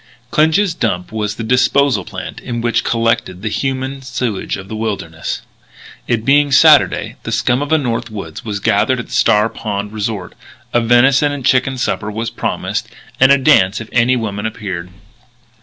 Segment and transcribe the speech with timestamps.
[0.01, 4.75] II Clinch's dump was the disposal plant in which collected the human sewage of the
[4.75, 5.43] wilderness.
[6.07, 9.93] It being Saturday, the scum of the North Woods was gathering at the Star Pond
[9.93, 10.33] resort.
[10.73, 12.87] A venison and chicken supper was promised
[13.19, 14.89] and a dance if any women appeared.